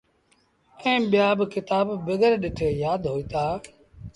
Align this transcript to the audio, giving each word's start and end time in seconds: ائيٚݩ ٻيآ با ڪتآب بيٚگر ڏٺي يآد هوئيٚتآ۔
ائيٚݩ 0.81 1.07
ٻيآ 1.11 1.29
با 1.37 1.45
ڪتآب 1.53 1.87
بيٚگر 2.05 2.31
ڏٺي 2.41 2.67
يآد 2.83 3.01
هوئيٚتآ۔ 3.11 3.43